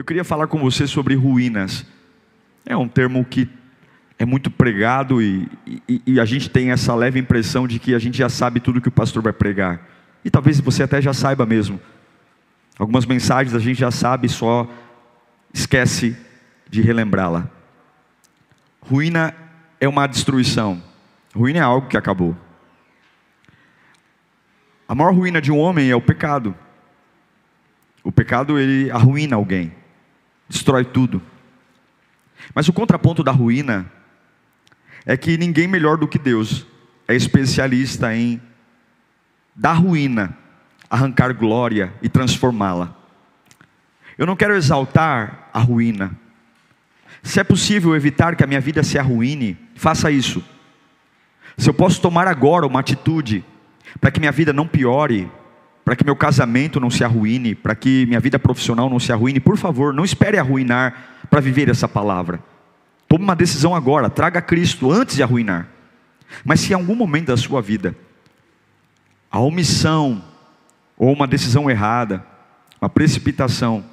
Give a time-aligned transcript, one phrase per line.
[0.00, 1.84] Eu queria falar com você sobre ruínas.
[2.64, 3.46] É um termo que
[4.18, 5.46] é muito pregado e,
[5.86, 8.80] e, e, a gente tem essa leve impressão de que a gente já sabe tudo
[8.80, 9.86] que o pastor vai pregar.
[10.24, 11.78] E talvez você até já saiba mesmo.
[12.78, 14.66] Algumas mensagens a gente já sabe, só
[15.52, 16.16] esquece
[16.66, 17.50] de relembrá-la.
[18.80, 19.34] Ruína
[19.78, 20.82] é uma destruição.
[21.36, 22.34] Ruína é algo que acabou.
[24.88, 26.56] A maior ruína de um homem é o pecado.
[28.02, 29.78] O pecado ele arruína alguém
[30.50, 31.22] destrói tudo.
[32.52, 33.90] Mas o contraponto da ruína
[35.06, 36.66] é que ninguém melhor do que Deus
[37.06, 38.42] é especialista em
[39.54, 40.36] da ruína
[40.90, 42.96] arrancar glória e transformá-la.
[44.18, 46.10] Eu não quero exaltar a ruína.
[47.22, 50.42] Se é possível evitar que a minha vida se arruine, faça isso.
[51.56, 53.44] Se eu posso tomar agora uma atitude
[54.00, 55.30] para que minha vida não piore,
[55.90, 59.40] para que meu casamento não se arruine, para que minha vida profissional não se arruine,
[59.40, 62.38] por favor, não espere arruinar para viver essa palavra.
[63.08, 65.66] Tome uma decisão agora, traga Cristo antes de arruinar.
[66.44, 67.96] Mas se em algum momento da sua vida
[69.28, 70.22] a omissão
[70.96, 72.24] ou uma decisão errada,
[72.80, 73.84] uma precipitação,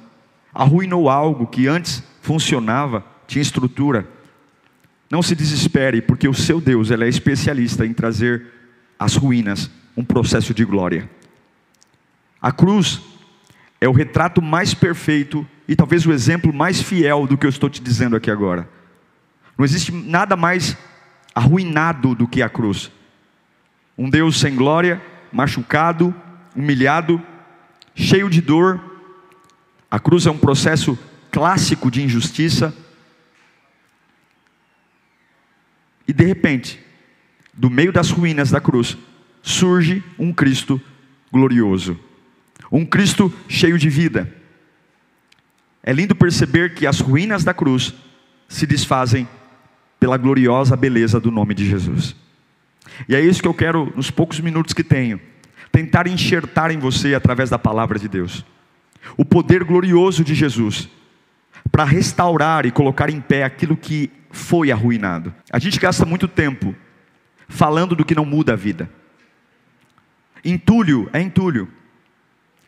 [0.54, 4.06] arruinou algo que antes funcionava, tinha estrutura,
[5.10, 8.46] não se desespere, porque o seu Deus ele é especialista em trazer
[8.96, 11.17] as ruínas um processo de glória.
[12.40, 13.00] A cruz
[13.80, 17.68] é o retrato mais perfeito e talvez o exemplo mais fiel do que eu estou
[17.68, 18.68] te dizendo aqui agora.
[19.56, 20.76] Não existe nada mais
[21.34, 22.90] arruinado do que a cruz.
[23.96, 25.02] Um Deus sem glória,
[25.32, 26.14] machucado,
[26.54, 27.20] humilhado,
[27.94, 28.80] cheio de dor.
[29.90, 30.96] A cruz é um processo
[31.30, 32.74] clássico de injustiça.
[36.06, 36.80] E de repente,
[37.52, 38.96] do meio das ruínas da cruz,
[39.42, 40.80] surge um Cristo
[41.30, 41.98] glorioso.
[42.70, 44.32] Um Cristo cheio de vida.
[45.82, 47.94] É lindo perceber que as ruínas da cruz
[48.48, 49.28] se desfazem
[49.98, 52.14] pela gloriosa beleza do nome de Jesus.
[53.08, 55.20] E é isso que eu quero, nos poucos minutos que tenho,
[55.70, 58.44] tentar enxertar em você através da palavra de Deus.
[59.16, 60.88] O poder glorioso de Jesus
[61.70, 65.32] para restaurar e colocar em pé aquilo que foi arruinado.
[65.52, 66.74] A gente gasta muito tempo
[67.48, 68.90] falando do que não muda a vida.
[70.44, 71.68] Entulho é entulho.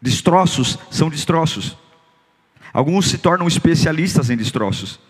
[0.00, 1.76] Destroços são destroços.
[2.72, 5.00] Alguns se tornam especialistas em destroços.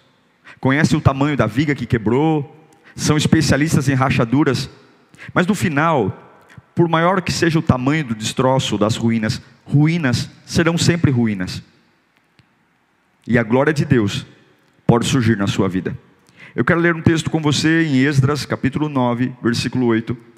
[0.58, 2.56] Conhecem o tamanho da viga que quebrou,
[2.96, 4.68] são especialistas em rachaduras,
[5.32, 6.42] mas no final,
[6.74, 11.62] por maior que seja o tamanho do destroço das ruínas, ruínas serão sempre ruínas.
[13.26, 14.26] E a glória de Deus
[14.86, 15.96] pode surgir na sua vida.
[16.54, 20.29] Eu quero ler um texto com você em Esdras, capítulo 9, versículo 8.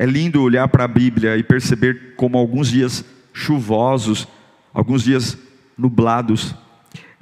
[0.00, 4.26] É lindo olhar para a Bíblia e perceber como alguns dias chuvosos,
[4.72, 5.36] alguns dias
[5.76, 6.54] nublados,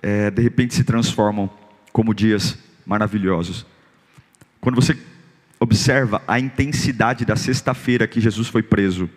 [0.01, 1.51] é, de repente se transformam
[1.93, 2.57] como dias
[2.87, 3.67] maravilhosos.
[4.61, 4.97] Quando você
[5.59, 9.11] observa a intensidade da sexta-feira que Jesus foi preso,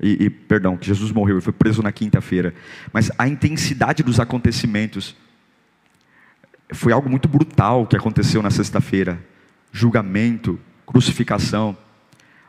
[0.00, 2.54] e, e, perdão, que Jesus morreu, ele foi preso na quinta-feira,
[2.94, 5.14] mas a intensidade dos acontecimentos
[6.72, 9.22] foi algo muito brutal que aconteceu na sexta-feira:
[9.70, 11.76] julgamento, crucificação.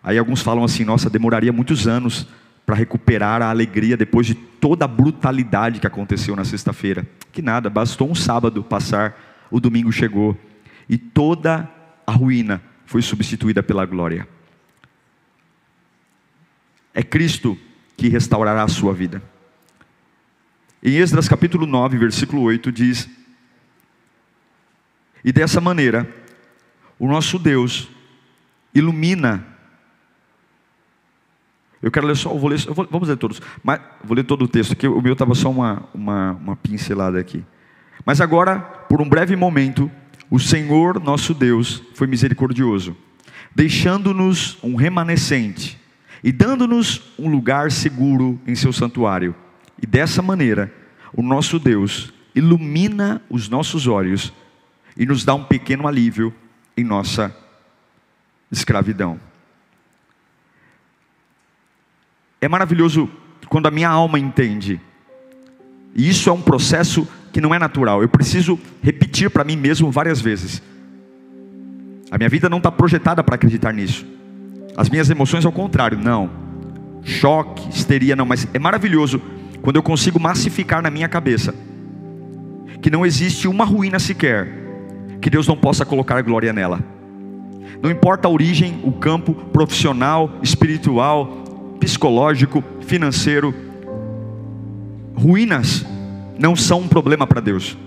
[0.03, 2.27] Aí alguns falam assim: nossa, demoraria muitos anos
[2.65, 7.07] para recuperar a alegria depois de toda a brutalidade que aconteceu na sexta-feira.
[7.31, 9.17] Que nada, bastou um sábado passar,
[9.49, 10.37] o domingo chegou
[10.89, 11.69] e toda
[12.05, 14.27] a ruína foi substituída pela glória.
[16.93, 17.57] É Cristo
[17.95, 19.21] que restaurará a sua vida.
[20.83, 23.09] Em Esdras capítulo 9, versículo 8 diz:
[25.23, 26.07] E dessa maneira,
[26.99, 27.89] o nosso Deus
[28.73, 29.56] ilumina
[31.81, 34.47] eu quero ler só, vou ler, vou, vamos ler todos, mas vou ler todo o
[34.47, 37.43] texto, aqui o meu estava só uma, uma, uma pincelada aqui.
[38.05, 39.91] Mas agora, por um breve momento,
[40.29, 42.95] o Senhor nosso Deus foi misericordioso,
[43.55, 45.79] deixando-nos um remanescente
[46.23, 49.35] e dando-nos um lugar seguro em seu santuário.
[49.81, 50.73] E dessa maneira,
[51.13, 54.33] o nosso Deus ilumina os nossos olhos
[54.95, 56.33] e nos dá um pequeno alívio
[56.75, 57.35] em nossa
[58.51, 59.19] escravidão.
[62.39, 63.09] É maravilhoso
[63.49, 64.79] quando a minha alma entende
[65.95, 68.01] E isso é um processo que não é natural.
[68.01, 70.61] Eu preciso repetir para mim mesmo várias vezes.
[72.11, 74.05] A minha vida não está projetada para acreditar nisso.
[74.75, 76.29] As minhas emoções, ao contrário, não.
[77.03, 78.25] Choque, histeria, não.
[78.25, 79.21] Mas é maravilhoso
[79.61, 81.53] quando eu consigo massificar na minha cabeça
[82.81, 84.47] que não existe uma ruína sequer
[85.19, 86.79] que Deus não possa colocar glória nela.
[87.81, 91.43] Não importa a origem, o campo profissional, espiritual,
[91.79, 93.53] psicológico, financeiro,
[95.15, 95.85] ruínas
[96.37, 97.77] não são um problema para Deus.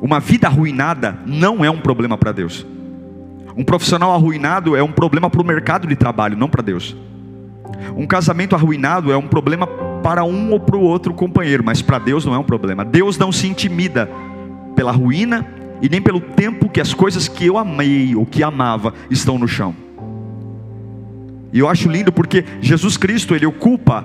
[0.00, 2.66] Uma vida arruinada não é um problema para Deus.
[3.56, 6.94] Um profissional arruinado é um problema para o mercado de trabalho, não para Deus.
[7.96, 9.66] Um casamento arruinado é um problema
[10.02, 12.84] para um ou para o outro companheiro, mas para Deus não é um problema.
[12.84, 14.10] Deus não se intimida
[14.74, 15.46] pela ruína
[15.80, 19.48] e nem pelo tempo que as coisas que eu amei ou que amava estão no
[19.48, 19.74] chão.
[21.56, 24.04] E eu acho lindo porque Jesus Cristo, ele ocupa,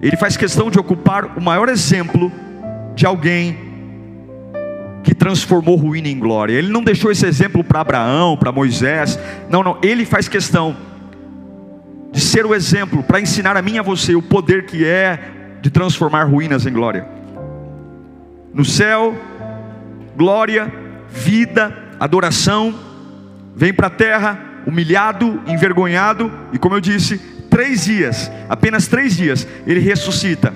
[0.00, 2.32] ele faz questão de ocupar o maior exemplo
[2.94, 3.54] de alguém
[5.02, 6.54] que transformou ruína em glória.
[6.54, 9.18] Ele não deixou esse exemplo para Abraão, para Moisés.
[9.50, 9.76] Não, não.
[9.82, 10.74] Ele faz questão
[12.10, 15.18] de ser o exemplo para ensinar a mim e a você o poder que é
[15.60, 17.06] de transformar ruínas em glória.
[18.54, 19.14] No céu,
[20.16, 20.72] glória,
[21.10, 22.74] vida, adoração,
[23.54, 27.18] vem para a terra, humilhado, envergonhado, e como eu disse,
[27.50, 30.52] três dias, apenas três dias, ele ressuscita,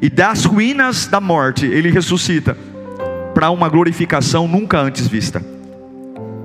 [0.00, 2.56] e das ruínas da morte, ele ressuscita,
[3.34, 5.42] para uma glorificação nunca antes vista.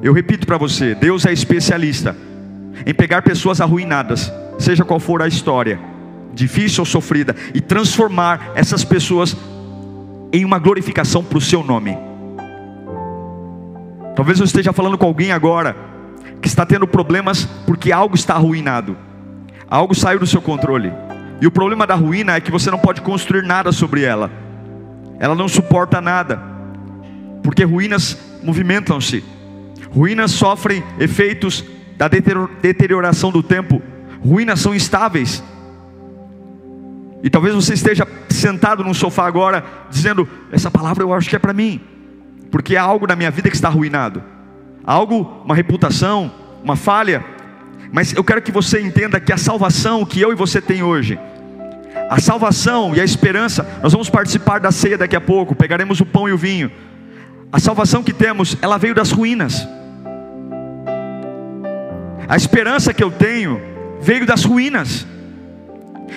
[0.03, 2.15] Eu repito para você: Deus é especialista
[2.85, 5.79] em pegar pessoas arruinadas, seja qual for a história,
[6.33, 9.35] difícil ou sofrida, e transformar essas pessoas
[10.33, 11.97] em uma glorificação para o seu nome.
[14.15, 15.90] Talvez eu esteja falando com alguém agora
[16.41, 18.97] que está tendo problemas porque algo está arruinado,
[19.69, 20.91] algo saiu do seu controle.
[21.39, 24.31] E o problema da ruína é que você não pode construir nada sobre ela,
[25.19, 26.41] ela não suporta nada.
[27.43, 29.23] Porque ruínas movimentam-se,
[29.91, 31.63] ruínas sofrem efeitos
[31.97, 33.81] da deterioração do tempo,
[34.23, 35.43] ruínas são instáveis.
[37.23, 41.39] E talvez você esteja sentado num sofá agora, dizendo: Essa palavra eu acho que é
[41.39, 41.79] para mim,
[42.49, 44.23] porque há algo na minha vida que está arruinado,
[44.83, 46.31] algo, uma reputação,
[46.63, 47.23] uma falha.
[47.91, 51.19] Mas eu quero que você entenda que a salvação que eu e você tem hoje,
[52.09, 56.05] a salvação e a esperança, nós vamos participar da ceia daqui a pouco, pegaremos o
[56.05, 56.71] pão e o vinho.
[57.51, 59.67] A salvação que temos, ela veio das ruínas.
[62.27, 63.61] A esperança que eu tenho
[64.01, 65.05] veio das ruínas.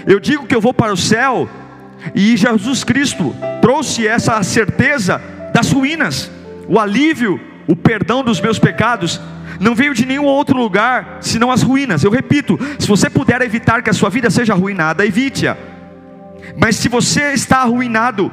[0.07, 1.49] Eu digo que eu vou para o céu,
[2.15, 5.21] e Jesus Cristo trouxe essa certeza
[5.53, 6.31] das ruínas,
[6.69, 9.21] o alívio, o perdão dos meus pecados.
[9.61, 12.03] Não veio de nenhum outro lugar senão as ruínas.
[12.03, 15.57] Eu repito: se você puder evitar que a sua vida seja arruinada, evite-a.
[16.57, 18.31] Mas se você está arruinado,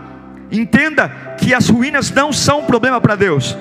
[0.51, 1.07] Entenda
[1.39, 3.57] que as ruínas não são um problema para Deus.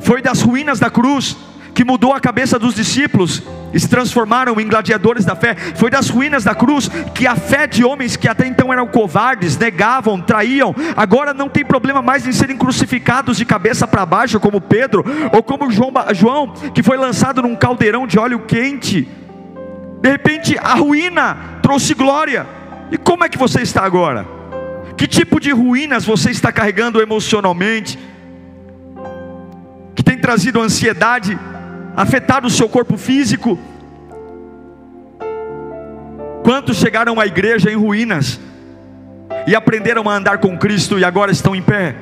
[0.00, 1.36] Foi das ruínas da cruz
[1.78, 3.40] que mudou a cabeça dos discípulos
[3.72, 5.54] e se transformaram em gladiadores da fé.
[5.76, 9.56] Foi das ruínas da cruz que a fé de homens que até então eram covardes,
[9.56, 14.60] negavam, traíam, agora não tem problema mais em serem crucificados de cabeça para baixo, como
[14.60, 19.08] Pedro, ou como João, João, que foi lançado num caldeirão de óleo quente.
[20.02, 22.44] De repente, a ruína trouxe glória.
[22.90, 24.26] E como é que você está agora?
[24.96, 27.96] Que tipo de ruínas você está carregando emocionalmente?
[29.94, 31.38] Que tem trazido ansiedade,
[31.96, 33.58] afetado o seu corpo físico?
[36.42, 38.40] Quantos chegaram à igreja em ruínas
[39.46, 41.94] e aprenderam a andar com Cristo e agora estão em pé?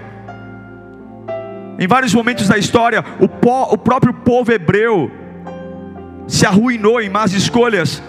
[1.79, 5.11] Em vários momentos da história, o, po, o próprio povo hebreu
[6.27, 8.03] se arruinou em más escolhas,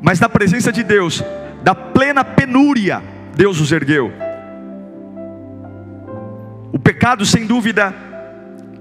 [0.00, 1.22] mas na presença de Deus,
[1.62, 3.02] da plena penúria,
[3.34, 4.12] Deus os ergueu.
[6.72, 7.94] O pecado, sem dúvida,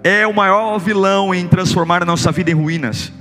[0.03, 3.11] é o maior vilão em transformar a nossa vida em ruínas.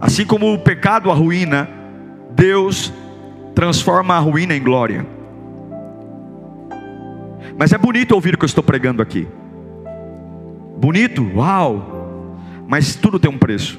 [0.00, 1.68] Assim como o pecado arruína,
[2.30, 2.92] Deus
[3.54, 5.06] transforma a ruína em glória.
[7.56, 9.26] Mas é bonito ouvir o que eu estou pregando aqui.
[10.78, 12.38] Bonito, uau!
[12.66, 13.78] Mas tudo tem um preço.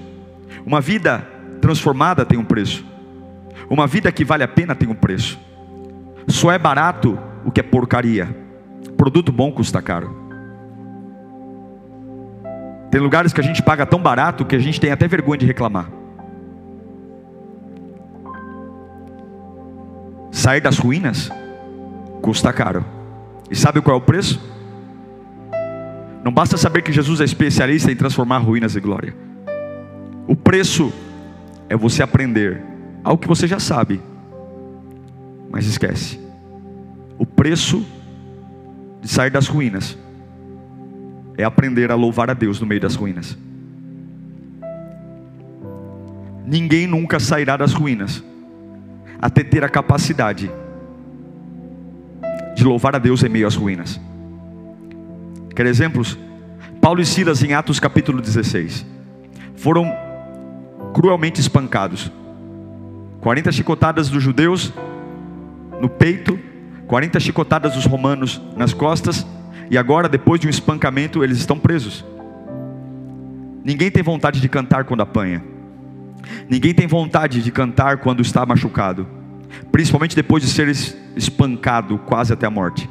[0.65, 1.25] Uma vida
[1.61, 2.85] transformada tem um preço.
[3.69, 5.39] Uma vida que vale a pena tem um preço.
[6.27, 8.35] Só é barato o que é porcaria.
[8.97, 10.28] Produto bom custa caro.
[12.91, 15.45] Tem lugares que a gente paga tão barato que a gente tem até vergonha de
[15.45, 15.89] reclamar.
[20.31, 21.29] Sair das ruínas
[22.21, 22.83] custa caro.
[23.49, 24.41] E sabe qual é o preço?
[26.23, 29.15] Não basta saber que Jesus é especialista em transformar ruínas em glória.
[30.27, 30.91] O preço
[31.67, 32.61] é você aprender
[33.03, 34.01] algo que você já sabe,
[35.51, 36.19] Mas esquece.
[37.17, 37.83] O preço
[39.01, 39.97] de sair das ruínas
[41.39, 43.37] é aprender a louvar a Deus no meio das ruínas.
[46.45, 48.21] Ninguém nunca sairá das ruínas
[49.21, 50.51] até ter a capacidade
[52.53, 53.97] de louvar a Deus em meio às ruínas.
[55.55, 56.19] Quer exemplos?
[56.81, 58.85] Paulo e Silas em Atos capítulo 16
[59.55, 59.89] foram
[60.93, 62.11] cruelmente espancados.
[63.21, 64.73] 40 chicotadas dos judeus
[65.79, 66.37] no peito,
[66.85, 69.25] 40 chicotadas dos romanos nas costas,
[69.69, 72.03] e agora, depois de um espancamento, eles estão presos.
[73.63, 75.43] Ninguém tem vontade de cantar quando apanha.
[76.49, 79.07] Ninguém tem vontade de cantar quando está machucado,
[79.71, 80.67] principalmente depois de ser
[81.15, 82.89] espancado quase até a morte.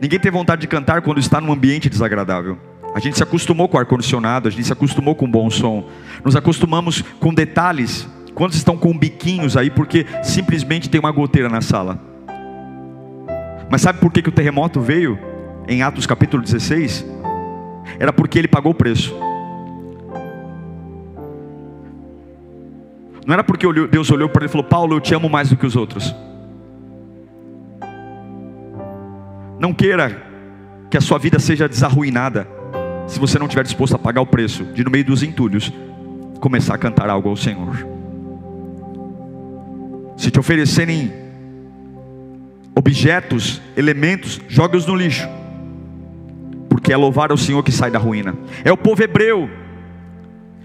[0.00, 2.58] Ninguém tem vontade de cantar quando está num ambiente desagradável.
[2.94, 5.88] A gente se acostumou com ar-condicionado, a gente se acostumou com bom som,
[6.24, 8.08] nos acostumamos com detalhes.
[8.34, 12.00] Quantos estão com biquinhos aí porque simplesmente tem uma goteira na sala?
[13.70, 15.18] Mas sabe por que, que o terremoto veio
[15.68, 17.04] em Atos capítulo 16?
[17.98, 19.14] Era porque ele pagou o preço.
[23.26, 25.56] Não era porque Deus olhou para ele e falou: Paulo, eu te amo mais do
[25.56, 26.14] que os outros.
[29.58, 30.22] Não queira
[30.90, 32.46] que a sua vida seja desarruinada,
[33.06, 35.72] se você não estiver disposto a pagar o preço de, no meio dos entulhos,
[36.40, 37.86] começar a cantar algo ao Senhor.
[40.16, 41.10] Se te oferecerem
[42.74, 45.26] objetos, elementos, joga-os no lixo,
[46.84, 48.34] porque é louvar ao Senhor que sai da ruína.
[48.62, 49.48] É o povo hebreu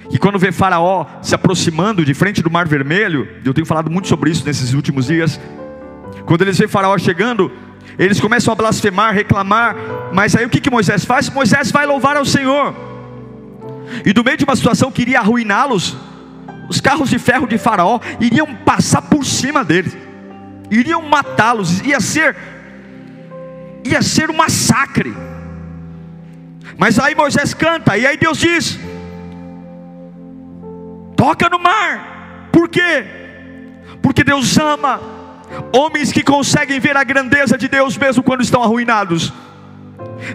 [0.10, 4.10] que quando vê Faraó se aproximando de frente do Mar Vermelho, eu tenho falado muito
[4.10, 5.40] sobre isso nesses últimos dias.
[6.26, 7.50] Quando eles veem Faraó chegando,
[7.98, 9.78] eles começam a blasfemar, reclamar,
[10.12, 11.30] mas aí o que, que Moisés faz?
[11.30, 12.76] Moisés vai louvar ao Senhor,
[14.06, 15.96] e do meio de uma situação que iria arruiná-los,
[16.68, 19.96] os carros de ferro de Faraó iriam passar por cima deles,
[20.70, 22.36] iriam matá-los, ia ser,
[23.86, 25.16] ia ser um massacre.
[26.78, 28.80] Mas aí Moisés canta, e aí Deus diz:
[31.16, 32.50] toca no mar.
[32.52, 33.06] Por quê?
[34.02, 35.00] Porque Deus ama
[35.76, 39.34] homens que conseguem ver a grandeza de Deus mesmo quando estão arruinados.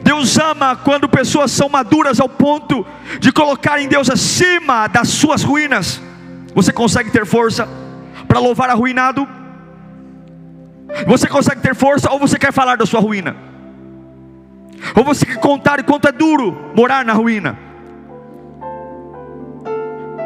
[0.02, 2.86] Deus ama quando pessoas são maduras ao ponto
[3.18, 6.00] de colocarem Deus acima das suas ruínas.
[6.54, 7.68] Você consegue ter força
[8.28, 9.26] para louvar arruinado?
[11.06, 13.53] Você consegue ter força ou você quer falar da sua ruína?
[14.94, 17.58] Ou você quer contar o quanto é duro morar na ruína?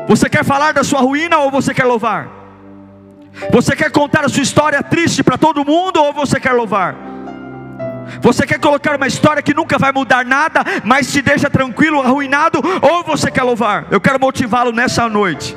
[0.09, 2.29] Você quer falar da sua ruína ou você quer louvar?
[3.53, 6.97] Você quer contar a sua história triste para todo mundo ou você quer louvar?
[8.23, 12.61] Você quer colocar uma história que nunca vai mudar nada, mas te deixa tranquilo, arruinado,
[12.81, 13.87] ou você quer louvar?
[13.91, 15.55] Eu quero motivá-lo nessa noite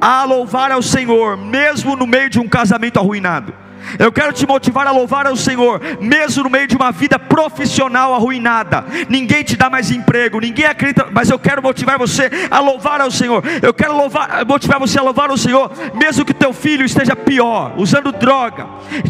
[0.00, 3.52] a louvar ao Senhor, mesmo no meio de um casamento arruinado.
[3.98, 8.14] Eu quero te motivar a louvar ao Senhor, mesmo no meio de uma vida profissional
[8.14, 8.84] arruinada.
[9.08, 13.10] Ninguém te dá mais emprego, ninguém acredita, mas eu quero motivar você a louvar ao
[13.10, 13.42] Senhor.
[13.62, 17.74] Eu quero louvar, motivar você a louvar ao Senhor, mesmo que teu filho esteja pior,
[17.76, 18.66] usando droga,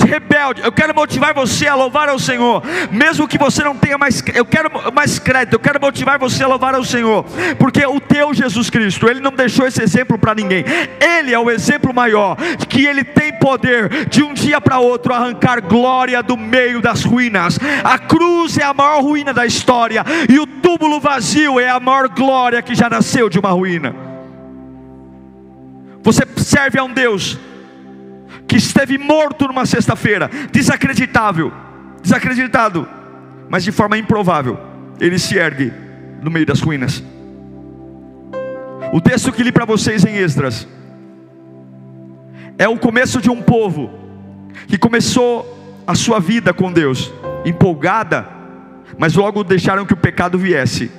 [0.06, 0.62] rebelde.
[0.62, 4.44] Eu quero motivar você a louvar ao Senhor, mesmo que você não tenha mais, eu
[4.44, 5.54] quero mais crédito.
[5.54, 7.24] Eu quero motivar você a louvar ao Senhor,
[7.58, 10.64] porque o teu Jesus Cristo, ele não deixou esse exemplo para ninguém.
[11.00, 15.12] Ele é o exemplo maior de que ele tem poder de um dia para outro
[15.12, 17.58] arrancar glória do meio das ruínas.
[17.84, 22.08] A cruz é a maior ruína da história, e o túmulo vazio é a maior
[22.08, 23.94] glória que já nasceu de uma ruína.
[26.02, 27.38] Você serve a um Deus
[28.46, 31.52] que esteve morto numa sexta-feira, desacreditável,
[32.02, 32.88] desacreditado,
[33.48, 34.58] mas de forma improvável,
[35.00, 35.72] ele se ergue
[36.22, 37.02] no meio das ruínas.
[38.92, 40.68] O texto que li para vocês em Esdras
[42.58, 44.03] é o começo de um povo
[44.66, 47.12] que começou a sua vida com Deus
[47.44, 48.26] empolgada,
[48.98, 50.90] mas logo deixaram que o pecado viesse.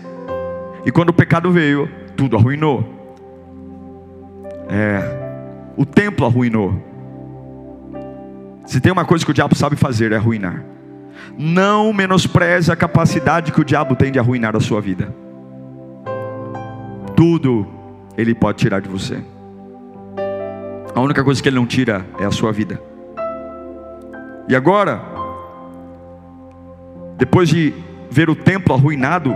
[0.85, 2.93] E quando o pecado veio, tudo arruinou.
[4.69, 5.01] É,
[5.75, 6.81] o templo arruinou.
[8.65, 10.63] Se tem uma coisa que o diabo sabe fazer é arruinar.
[11.37, 15.13] Não menospreze a capacidade que o diabo tem de arruinar a sua vida.
[17.15, 17.67] Tudo
[18.17, 19.23] ele pode tirar de você.
[20.93, 22.81] A única coisa que ele não tira é a sua vida.
[24.47, 25.01] E agora,
[27.17, 27.73] depois de
[28.09, 29.33] ver o templo arruinado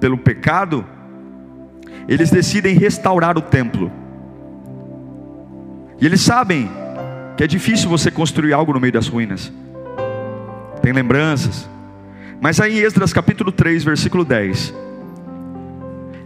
[0.00, 0.84] pelo pecado,
[2.08, 3.92] eles decidem restaurar o templo.
[6.00, 6.70] E eles sabem
[7.36, 9.52] que é difícil você construir algo no meio das ruínas.
[10.80, 11.68] Tem lembranças.
[12.40, 14.74] Mas aí em Esdras capítulo 3, versículo 10,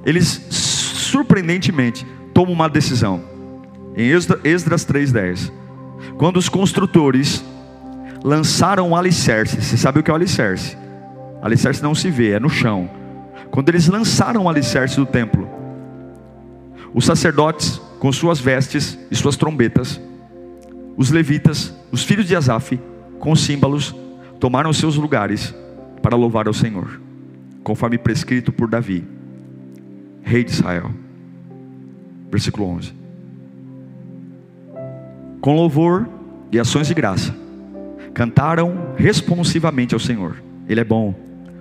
[0.04, 3.22] eles surpreendentemente tomam uma decisão.
[3.94, 5.52] Em Esdras 3:10,
[6.16, 7.44] quando os construtores
[8.26, 10.76] lançaram o alicerce, você sabe o que é o alicerce?
[11.40, 12.90] Alicerce não se vê, é no chão.
[13.52, 15.48] Quando eles lançaram o alicerce do templo,
[16.92, 20.00] os sacerdotes, com suas vestes e suas trombetas,
[20.96, 22.80] os levitas, os filhos de Asaf,
[23.20, 23.94] com símbolos,
[24.40, 25.54] tomaram seus lugares
[26.02, 27.00] para louvar ao Senhor,
[27.62, 29.06] conforme prescrito por Davi,
[30.24, 30.90] rei de Israel.
[32.28, 32.92] Versículo 11.
[35.40, 36.08] Com louvor
[36.50, 37.45] e ações de graça,
[38.16, 40.36] cantaram responsivamente ao Senhor.
[40.66, 41.14] Ele é bom,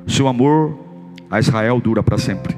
[0.07, 0.79] seu amor
[1.29, 2.55] a Israel dura para sempre.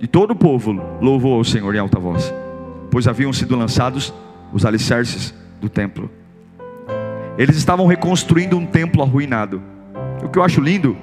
[0.00, 2.34] E todo o povo louvou ao Senhor em alta voz,
[2.90, 4.12] pois haviam sido lançados
[4.52, 6.10] os alicerces do templo.
[7.38, 9.62] Eles estavam reconstruindo um templo arruinado.
[10.20, 10.96] O que eu acho lindo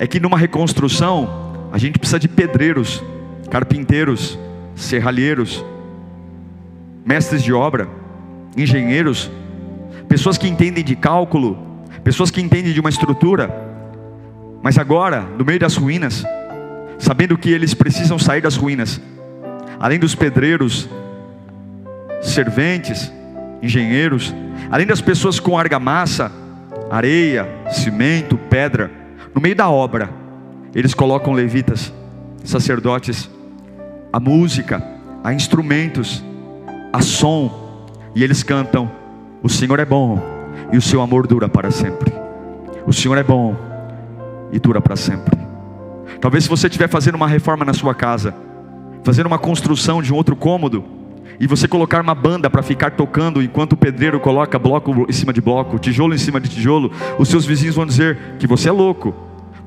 [0.00, 3.04] é que numa reconstrução a gente precisa de pedreiros,
[3.52, 4.36] carpinteiros,
[4.74, 5.64] serralheiros,
[7.06, 7.88] mestres de obra,
[8.56, 9.30] engenheiros,
[10.08, 11.58] pessoas que entendem de cálculo,
[12.02, 13.54] pessoas que entendem de uma estrutura.
[14.62, 16.24] Mas agora, no meio das ruínas,
[16.98, 19.00] sabendo que eles precisam sair das ruínas,
[19.78, 20.88] além dos pedreiros,
[22.20, 23.12] serventes,
[23.62, 24.34] engenheiros,
[24.70, 26.32] além das pessoas com argamassa,
[26.90, 28.90] areia, cimento, pedra,
[29.34, 30.10] no meio da obra,
[30.74, 31.92] eles colocam levitas,
[32.44, 33.30] sacerdotes,
[34.12, 34.82] a música,
[35.22, 36.24] a instrumentos,
[36.92, 38.90] a som, e eles cantam:
[39.42, 40.20] O Senhor é bom
[40.72, 42.12] e o seu amor dura para sempre.
[42.86, 43.54] O Senhor é bom
[44.50, 45.38] e dura para sempre.
[46.20, 48.34] Talvez se você estiver fazendo uma reforma na sua casa,
[49.04, 50.84] fazendo uma construção de um outro cômodo,
[51.40, 55.32] e você colocar uma banda para ficar tocando enquanto o pedreiro coloca bloco em cima
[55.32, 58.72] de bloco, tijolo em cima de tijolo, os seus vizinhos vão dizer que você é
[58.72, 59.14] louco,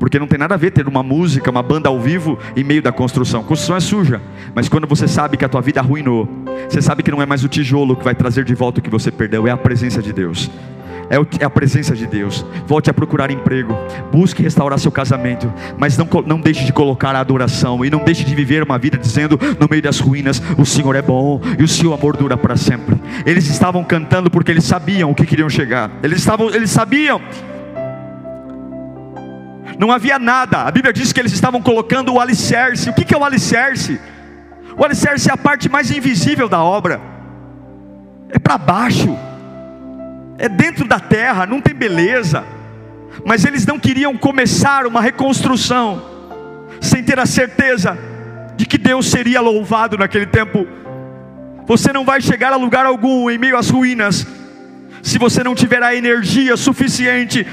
[0.02, 2.82] porque não tem nada a ver ter uma música, uma banda ao vivo em meio
[2.82, 3.44] da construção.
[3.44, 4.20] construção é suja,
[4.56, 6.28] mas quando você sabe que a tua vida arruinou,
[6.68, 8.90] você sabe que não é mais o tijolo que vai trazer de volta o que
[8.90, 10.50] você perdeu, é a presença de Deus
[11.12, 12.46] é, é a presença de Deus.
[12.66, 13.78] Volte a procurar emprego,
[14.12, 18.24] busque restaurar seu casamento, mas não, não deixe de colocar a adoração e não deixe
[18.24, 21.68] de viver uma vida dizendo no meio das ruínas: o Senhor é bom e o
[21.68, 22.96] seu amor dura para sempre.
[23.26, 25.92] Eles estavam cantando porque eles sabiam o que queriam chegar.
[26.02, 27.22] Eles estavam, eles sabiam.
[29.82, 30.60] Não havia nada.
[30.60, 32.88] A Bíblia diz que eles estavam colocando o alicerce.
[32.92, 34.00] O que é o alicerce?
[34.78, 37.02] O alicerce é a parte mais invisível da obra.
[38.30, 39.18] É para baixo
[40.38, 42.44] é dentro da terra, não tem beleza.
[43.26, 46.00] Mas eles não queriam começar uma reconstrução
[46.80, 47.98] sem ter a certeza
[48.56, 50.68] de que Deus seria louvado naquele tempo.
[51.66, 54.28] Você não vai chegar a lugar algum em meio às ruínas
[55.02, 57.48] se você não tiver a energia suficiente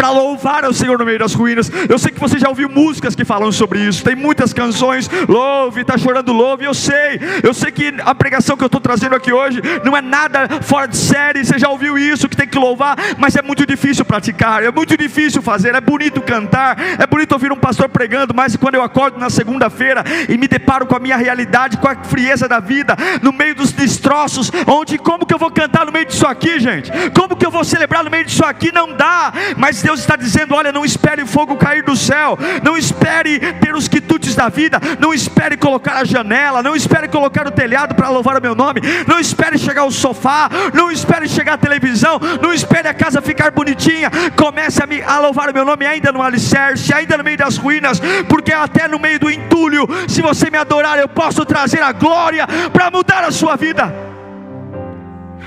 [0.00, 1.70] para louvar ao Senhor no meio das ruínas.
[1.86, 4.02] Eu sei que você já ouviu músicas que falam sobre isso.
[4.02, 6.64] Tem muitas canções, louve, está chorando louve.
[6.64, 10.00] Eu sei, eu sei que a pregação que eu estou trazendo aqui hoje não é
[10.00, 11.44] nada fora de série.
[11.44, 14.96] Você já ouviu isso que tem que louvar, mas é muito difícil praticar, é muito
[14.96, 15.74] difícil fazer.
[15.74, 20.02] É bonito cantar, é bonito ouvir um pastor pregando, mas quando eu acordo na segunda-feira
[20.30, 23.70] e me deparo com a minha realidade, com a frieza da vida, no meio dos
[23.70, 26.90] destroços, onde como que eu vou cantar no meio disso aqui, gente?
[27.14, 28.72] Como que eu vou celebrar no meio disso aqui?
[28.72, 29.30] Não dá.
[29.58, 33.74] Mas Deus Deus está dizendo: olha, não espere fogo cair do céu, não espere ter
[33.74, 38.08] os quitutes da vida, não espere colocar a janela, não espere colocar o telhado para
[38.08, 42.52] louvar o meu nome, não espere chegar o sofá, não espere chegar a televisão, não
[42.52, 46.22] espere a casa ficar bonitinha, comece a, me, a louvar o meu nome ainda no
[46.22, 50.58] alicerce, ainda no meio das ruínas, porque até no meio do entulho, se você me
[50.58, 53.92] adorar, eu posso trazer a glória para mudar a sua vida.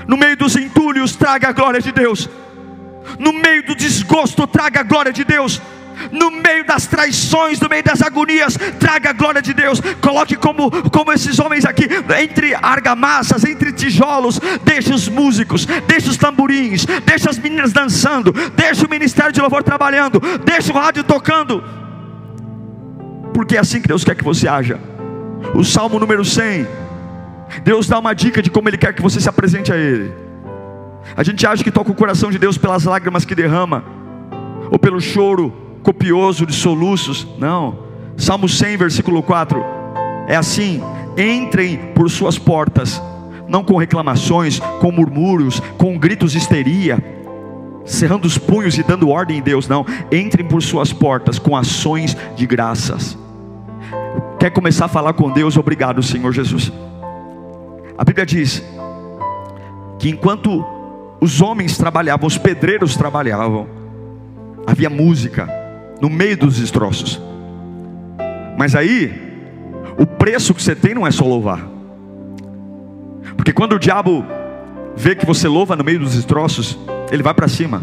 [0.06, 2.28] No meio dos entulhos, traga a glória de Deus.
[3.18, 5.60] No meio do desgosto, traga a glória de Deus.
[6.10, 9.80] No meio das traições, no meio das agonias, traga a glória de Deus.
[10.00, 11.88] Coloque como, como esses homens aqui,
[12.20, 14.40] entre argamassas, entre tijolos.
[14.64, 19.62] Deixe os músicos, deixe os tamborins, deixe as meninas dançando, deixe o ministério de louvor
[19.62, 21.62] trabalhando, deixe o rádio tocando.
[23.32, 24.80] Porque é assim que Deus quer que você haja.
[25.54, 26.66] O Salmo número 100.
[27.62, 30.23] Deus dá uma dica de como Ele quer que você se apresente a Ele.
[31.16, 33.84] A gente acha que toca o coração de Deus pelas lágrimas que derrama,
[34.70, 37.26] ou pelo choro copioso de soluços.
[37.38, 37.78] Não.
[38.16, 39.64] Salmo 100, versículo 4.
[40.26, 40.80] É assim:
[41.16, 43.00] entrem por suas portas,
[43.48, 46.98] não com reclamações, com murmúrios, com gritos de histeria,
[47.84, 49.68] cerrando os punhos e dando ordem em Deus.
[49.68, 49.84] Não.
[50.10, 53.16] Entrem por suas portas com ações de graças.
[54.38, 55.56] Quer começar a falar com Deus?
[55.56, 56.72] Obrigado, Senhor Jesus.
[57.96, 58.62] A Bíblia diz
[59.98, 60.64] que enquanto
[61.24, 63.66] os homens trabalhavam, os pedreiros trabalhavam.
[64.66, 65.48] Havia música
[65.98, 67.18] no meio dos destroços.
[68.58, 69.10] Mas aí,
[69.98, 71.66] o preço que você tem não é só louvar.
[73.38, 74.22] Porque quando o diabo
[74.94, 76.78] vê que você louva no meio dos destroços,
[77.10, 77.82] ele vai para cima.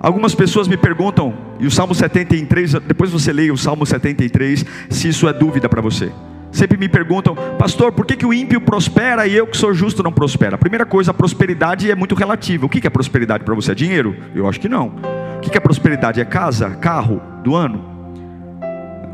[0.00, 5.08] Algumas pessoas me perguntam, e o Salmo 73, depois você leia o Salmo 73, se
[5.08, 6.10] isso é dúvida para você.
[6.50, 10.02] Sempre me perguntam, pastor, por que, que o ímpio prospera e eu que sou justo
[10.02, 10.54] não prospera?
[10.54, 12.66] A primeira coisa, a prosperidade é muito relativa.
[12.66, 13.72] O que, que é prosperidade para você?
[13.72, 14.16] É dinheiro?
[14.34, 14.94] Eu acho que não.
[15.36, 16.20] O que, que é prosperidade?
[16.20, 17.84] É casa, carro do ano?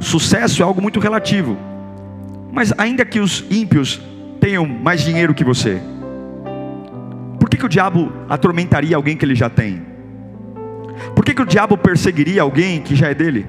[0.01, 1.57] Sucesso é algo muito relativo.
[2.53, 4.01] Mas ainda que os ímpios
[4.41, 5.81] tenham mais dinheiro que você,
[7.41, 9.83] por que, que o diabo atormentaria alguém que ele já tem?
[11.15, 13.47] Por que, que o diabo perseguiria alguém que já é dele?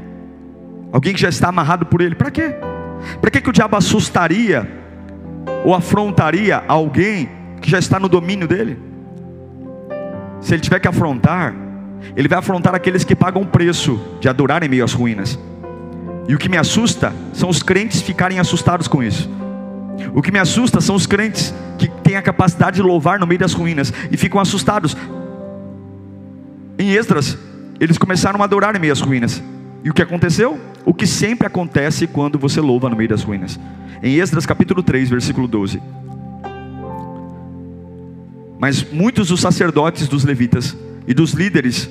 [0.91, 2.15] Alguém que já está amarrado por ele?
[2.15, 2.55] Para quê?
[3.21, 4.67] Para que, que o diabo assustaria
[5.63, 7.29] ou afrontaria alguém
[7.61, 8.77] que já está no domínio dele?
[10.41, 11.53] Se ele tiver que afrontar,
[12.15, 15.39] ele vai afrontar aqueles que pagam o preço de adorar em meio às ruínas.
[16.27, 19.29] E o que me assusta são os crentes ficarem assustados com isso.
[20.13, 23.39] O que me assusta são os crentes que têm a capacidade de louvar no meio
[23.39, 24.95] das ruínas e ficam assustados.
[26.77, 27.37] Em Esdras,
[27.79, 29.41] eles começaram a adorar em meio às ruínas.
[29.83, 30.59] E o que aconteceu?
[30.85, 33.59] O que sempre acontece quando você louva no meio das ruínas.
[34.03, 35.81] Em Esdras capítulo 3, versículo 12.
[38.59, 41.89] Mas muitos dos sacerdotes dos levitas e dos líderes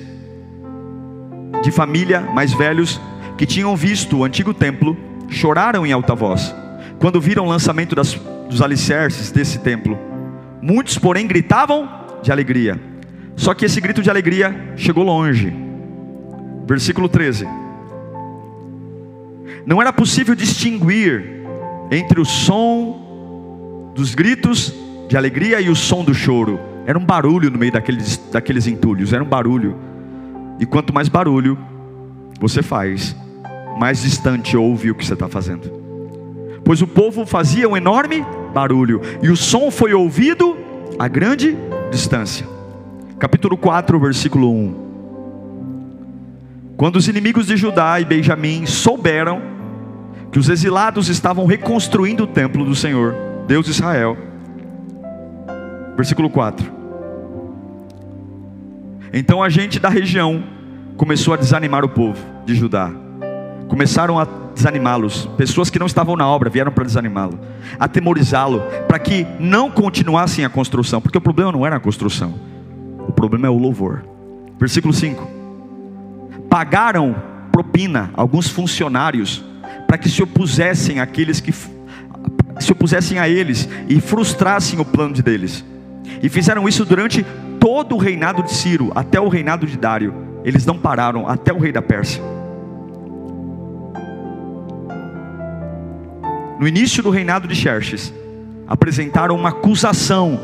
[1.61, 2.99] de família mais velhos
[3.37, 4.97] que tinham visto o antigo templo
[5.29, 6.55] choraram em alta voz
[6.99, 8.13] quando viram o lançamento das,
[8.49, 9.97] dos alicerces desse templo.
[10.61, 11.89] Muitos, porém, gritavam
[12.23, 12.79] de alegria.
[13.35, 15.53] Só que esse grito de alegria chegou longe.
[16.65, 17.45] Versículo 13.
[19.65, 21.43] Não era possível distinguir
[21.91, 24.73] entre o som dos gritos
[25.07, 26.59] de alegria e o som do choro.
[26.85, 29.75] Era um barulho no meio daqueles, daqueles entulhos, era um barulho.
[30.59, 31.57] E quanto mais barulho
[32.39, 33.15] você faz,
[33.77, 35.71] mais distante ouve o que você está fazendo.
[36.63, 40.55] Pois o povo fazia um enorme barulho, e o som foi ouvido
[40.97, 41.57] a grande
[41.91, 42.47] distância.
[43.19, 44.84] Capítulo 4, versículo 1.
[46.77, 49.41] Quando os inimigos de Judá e Benjamim souberam
[50.31, 53.15] que os exilados estavam reconstruindo o templo do Senhor,
[53.47, 54.17] Deus de Israel.
[55.95, 56.69] Versículo 4.
[59.13, 60.43] Então a gente da região
[60.97, 62.91] começou a desanimar o povo de Judá.
[63.69, 65.27] Começaram a desanimá-los.
[65.37, 67.39] Pessoas que não estavam na obra vieram para desanimá-lo,
[67.79, 72.33] atemorizá-lo, para que não continuassem a construção, porque o problema não era a construção,
[73.07, 74.03] o problema é o louvor.
[74.59, 75.34] Versículo 5:
[76.55, 77.13] Pagaram
[77.51, 79.43] propina alguns funcionários
[79.85, 85.65] para que se opusessem àqueles que se opusessem a eles e frustrassem o plano deles.
[86.23, 87.25] E fizeram isso durante
[87.59, 90.13] todo o reinado de Ciro, até o reinado de Dário.
[90.45, 92.23] Eles não pararam até o rei da Pérsia.
[96.57, 98.13] No início do reinado de Xerxes,
[98.65, 100.39] apresentaram uma acusação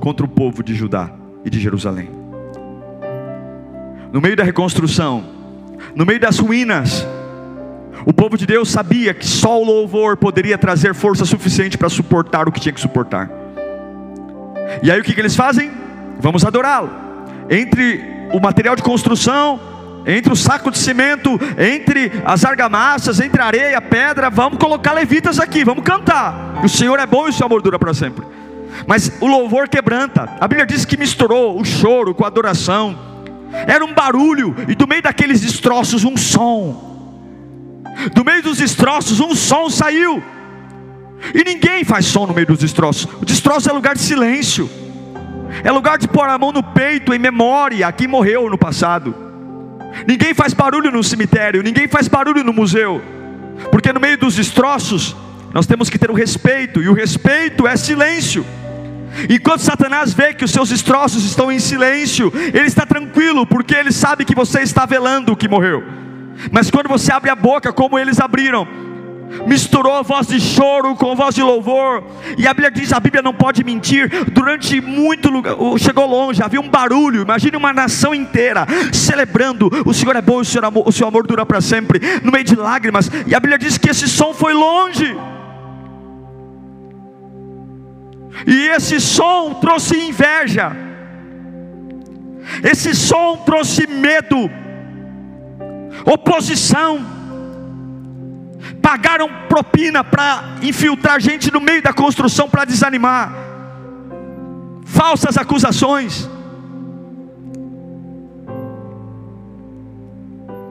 [0.00, 1.10] contra o povo de Judá
[1.44, 2.08] e de Jerusalém.
[4.10, 5.38] No meio da reconstrução,
[5.94, 7.06] no meio das ruínas,
[8.06, 12.48] o povo de Deus sabia que só o louvor poderia trazer força suficiente para suportar
[12.48, 13.30] o que tinha que suportar.
[14.82, 15.70] E aí o que, que eles fazem?
[16.18, 16.90] Vamos adorá-lo.
[17.48, 19.60] Entre o material de construção,
[20.06, 24.92] entre o saco de cimento, entre as argamassas, entre a areia, a pedra, vamos colocar
[24.92, 26.60] levitas aqui, vamos cantar.
[26.64, 28.24] O Senhor é bom e o seu amor dura para sempre.
[28.86, 30.28] Mas o louvor quebranta.
[30.40, 33.09] A Bíblia diz que misturou o choro com a adoração.
[33.52, 36.88] Era um barulho e do meio daqueles destroços um som.
[38.14, 40.22] Do meio dos destroços, um som saiu.
[41.34, 43.06] E ninguém faz som no meio dos destroços.
[43.20, 44.70] O destroço é lugar de silêncio.
[45.62, 49.14] É lugar de pôr a mão no peito em memória a quem morreu no passado.
[50.06, 53.02] Ninguém faz barulho no cemitério, ninguém faz barulho no museu.
[53.70, 55.14] Porque no meio dos destroços,
[55.52, 58.46] nós temos que ter o respeito, e o respeito é silêncio.
[59.28, 63.74] E quando Satanás vê que os seus destroços estão em silêncio, ele está tranquilo, porque
[63.74, 65.84] ele sabe que você está velando o que morreu.
[66.50, 68.66] Mas quando você abre a boca, como eles abriram,
[69.46, 72.02] misturou a voz de choro com a voz de louvor,
[72.36, 74.08] e a Bíblia diz: a Bíblia não pode mentir.
[74.32, 77.22] Durante muito lugar, chegou longe, havia um barulho.
[77.22, 81.44] Imagine uma nação inteira celebrando: o Senhor é bom, o, Senhor o seu amor dura
[81.44, 83.10] para sempre, no meio de lágrimas.
[83.26, 85.16] E a Bíblia diz que esse som foi longe.
[88.46, 90.72] E esse som trouxe inveja.
[92.62, 94.50] Esse som trouxe medo.
[96.04, 97.04] Oposição,
[98.80, 103.32] pagaram propina para infiltrar gente no meio da construção para desanimar,
[104.84, 106.28] falsas acusações,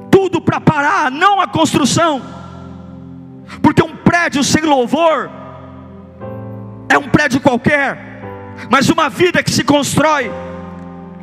[0.09, 2.21] tudo para parar, não a construção,
[3.61, 5.29] porque um prédio sem louvor
[6.89, 7.97] é um prédio qualquer,
[8.69, 10.31] mas uma vida que se constrói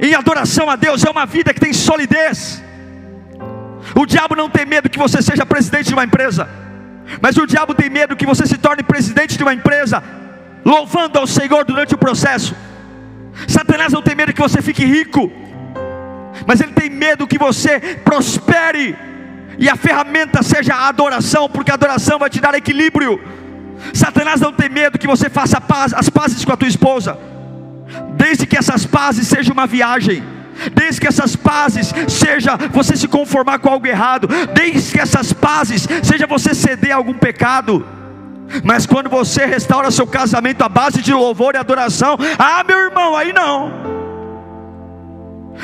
[0.00, 2.62] em adoração a Deus é uma vida que tem solidez.
[3.94, 6.48] O diabo não tem medo que você seja presidente de uma empresa,
[7.20, 10.02] mas o diabo tem medo que você se torne presidente de uma empresa,
[10.64, 12.54] louvando ao Senhor durante o processo.
[13.46, 15.30] Satanás não tem medo que você fique rico,
[16.46, 18.96] mas ele tem medo que você prospere
[19.58, 23.20] e a ferramenta seja a adoração, porque a adoração vai te dar equilíbrio.
[23.92, 27.18] Satanás não tem medo que você faça paz, as pazes com a tua esposa,
[28.16, 30.22] desde que essas pazes sejam uma viagem,
[30.74, 35.86] desde que essas pazes seja você se conformar com algo errado, desde que essas pazes
[36.02, 37.86] seja você ceder a algum pecado.
[38.62, 43.16] Mas quando você restaura seu casamento à base de louvor e adoração, ah, meu irmão,
[43.16, 43.96] aí não.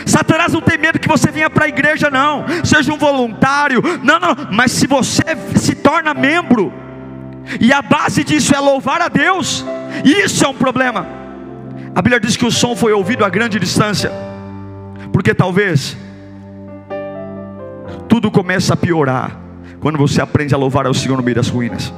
[0.06, 4.18] Satanás não tem medo que você venha para a igreja, não, seja um voluntário, não,
[4.18, 5.22] não, mas se você
[5.56, 6.72] se torna membro,
[7.60, 9.64] e a base disso é louvar a Deus,
[10.04, 11.06] isso é um problema.
[11.94, 14.10] A Bíblia diz que o som foi ouvido a grande distância,
[15.12, 15.96] porque talvez
[18.08, 19.38] tudo começa a piorar
[19.80, 21.92] quando você aprende a louvar ao Senhor no meio das ruínas.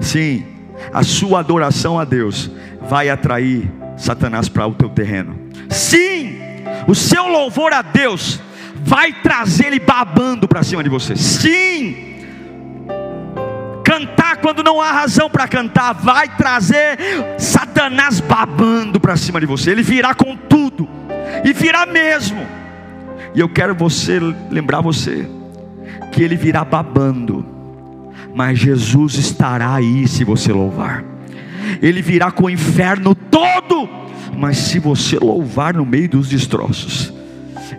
[0.00, 0.44] Sim,
[0.92, 2.50] a sua adoração a Deus
[2.88, 5.36] vai atrair Satanás para o teu terreno.
[5.68, 6.38] Sim,
[6.86, 8.40] o seu louvor a Deus
[8.82, 11.16] vai trazer ele babando para cima de você.
[11.16, 12.09] Sim,
[13.90, 16.96] cantar quando não há razão para cantar, vai trazer
[17.36, 19.72] Satanás babando para cima de você.
[19.72, 20.88] Ele virá com tudo,
[21.44, 22.46] e virá mesmo.
[23.34, 25.28] E eu quero você lembrar você
[26.12, 27.44] que ele virá babando,
[28.32, 31.04] mas Jesus estará aí se você louvar.
[31.82, 33.88] Ele virá com o inferno todo,
[34.38, 37.12] mas se você louvar no meio dos destroços,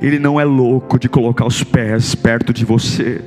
[0.01, 3.21] ele não é louco de colocar os pés perto de você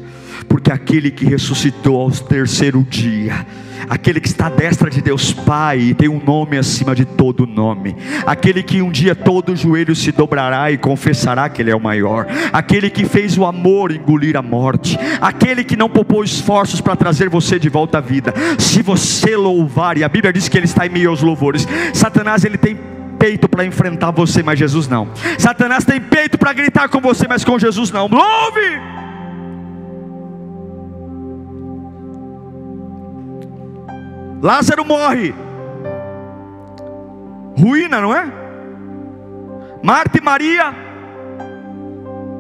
[0.49, 3.47] porque aquele que ressuscitou ao terceiro dia,
[3.89, 7.47] aquele que está à destra de Deus Pai e tem um nome acima de todo
[7.47, 11.81] nome, aquele que um dia todo joelho se dobrará e confessará que Ele é o
[11.81, 16.97] maior, aquele que fez o amor engolir a morte, aquele que não poupou esforços para
[16.97, 18.33] trazer você de volta à vida.
[18.59, 22.45] Se você louvar, e a Bíblia diz que Ele está em meio aos louvores, Satanás
[22.45, 22.77] ele tem
[23.19, 25.09] peito para enfrentar você, mas Jesus não.
[25.39, 28.07] Satanás tem peito para gritar com você, mas com Jesus não.
[28.07, 29.14] Louve!
[34.45, 35.35] Lázaro morre.
[37.59, 38.31] Ruína, não é?
[39.83, 40.75] Marta e Maria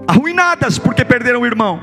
[0.06, 1.80] arruinadas porque perderam o irmão.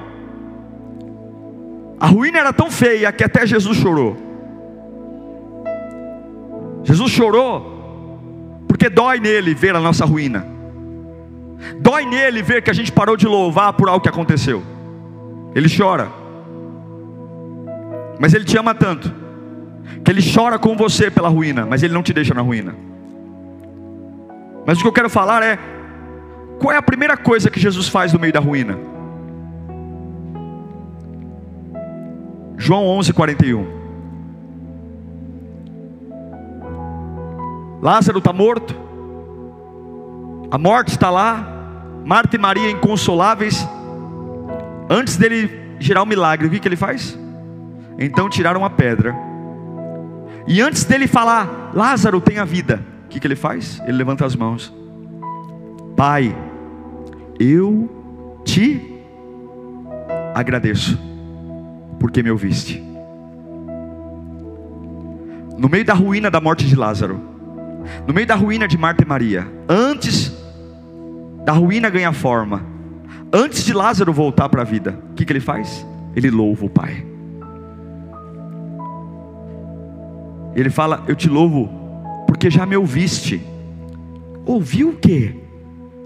[2.00, 4.16] A ruína era tão feia que até Jesus chorou.
[6.84, 8.20] Jesus chorou
[8.68, 10.46] porque dói nele ver a nossa ruína.
[11.80, 14.62] Dói nele ver que a gente parou de louvar por algo que aconteceu.
[15.56, 16.12] Ele chora.
[18.20, 19.21] Mas ele te ama tanto
[20.04, 22.76] que ele chora com você pela ruína, mas ele não te deixa na ruína.
[24.66, 25.58] Mas o que eu quero falar é:
[26.60, 28.78] qual é a primeira coisa que Jesus faz no meio da ruína?
[32.58, 33.82] João 11, 41.
[37.82, 38.76] Lázaro está morto,
[40.52, 41.48] a morte está lá,
[42.06, 43.68] Marta e Maria inconsoláveis.
[44.88, 47.18] Antes dele gerar o um milagre, o que, que ele faz?
[47.98, 49.31] Então tiraram a pedra
[50.48, 53.82] e antes dele falar, Lázaro tem a vida, o que, que ele faz?
[53.84, 54.74] Ele levanta as mãos.
[55.96, 56.36] Pai,
[57.40, 58.82] eu te
[60.34, 61.00] agradeço,
[62.00, 62.84] porque me ouviste.
[65.58, 67.22] No meio da ruína da morte de Lázaro,
[68.08, 70.36] no meio da ruína de Marta e Maria, antes
[71.46, 72.66] da ruína ganhar forma,
[73.32, 75.86] antes de Lázaro voltar para a vida, o que, que ele faz?
[76.16, 77.11] Ele louva o Pai.
[80.56, 81.70] Ele fala: Eu te louvo,
[82.28, 83.42] porque já me ouviste.
[84.46, 85.36] Ouviu o que?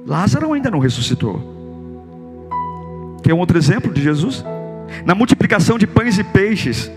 [0.06, 1.56] Lázaro ainda não ressuscitou.
[3.24, 4.46] Quer um outro exemplo de Jesus?
[5.04, 6.92] Na multiplicação de pães e peixes,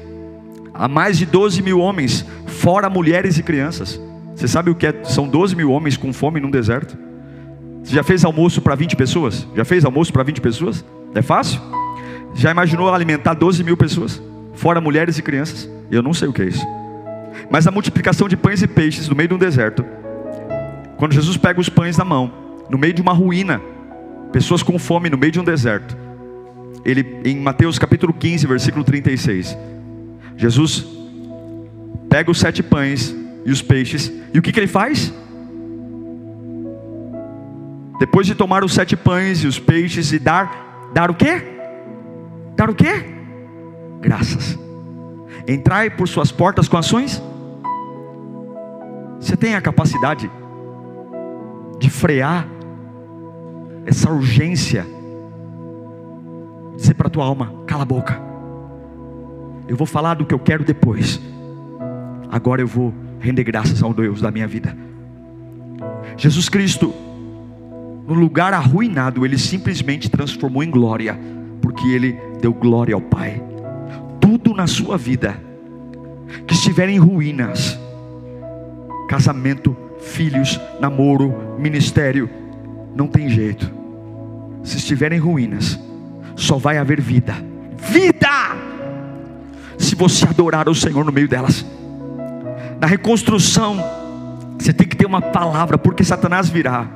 [0.75, 4.01] há mais de 12 mil homens, fora mulheres e crianças.
[4.35, 5.05] Você sabe o que é?
[5.05, 6.97] São 12 mil homens com fome num deserto.
[7.83, 9.47] Você já fez almoço para 20 pessoas?
[9.57, 10.85] Já fez almoço para 20 pessoas?
[11.15, 11.61] É fácil?
[12.35, 14.23] Já imaginou alimentar 12 mil pessoas?
[14.55, 15.69] Fora mulheres e crianças?
[15.91, 16.65] Eu não sei o que é isso.
[17.51, 19.85] Mas a multiplicação de pães e peixes no meio de um deserto,
[20.97, 22.31] quando Jesus pega os pães na mão,
[22.69, 23.61] no meio de uma ruína,
[24.33, 25.97] pessoas com fome no meio de um deserto,
[26.85, 29.57] ele em Mateus capítulo 15, versículo 36,
[30.37, 30.87] Jesus
[32.11, 35.13] pega os sete pães e os peixes, e o que, que ele faz?
[37.99, 41.43] Depois de tomar os sete pães e os peixes e dar, dar o quê?
[42.55, 43.05] Dar o quê?
[44.01, 44.59] Graças.
[45.49, 47.21] Entrai por suas portas com ações
[49.21, 50.31] você tem a capacidade
[51.79, 52.47] de frear
[53.87, 54.87] essa urgência,
[56.77, 58.21] dizer para a tua alma: cala a boca,
[59.67, 61.21] eu vou falar do que eu quero depois,
[62.31, 64.77] agora eu vou render graças ao Deus da minha vida.
[66.17, 66.93] Jesus Cristo,
[68.07, 71.19] no lugar arruinado, Ele simplesmente transformou em glória,
[71.61, 73.43] porque Ele deu glória ao Pai.
[74.21, 75.41] Tudo na sua vida
[76.47, 77.79] que estiver em ruínas,
[79.09, 82.31] casamento, filhos, namoro, ministério,
[82.95, 83.73] não tem jeito.
[84.63, 85.81] Se estiver em ruínas,
[86.37, 87.35] só vai haver vida.
[87.79, 88.29] Vida!
[89.79, 91.65] Se você adorar o Senhor no meio delas.
[92.81, 93.83] Na reconstrução,
[94.59, 96.87] você tem que ter uma palavra, porque Satanás virá.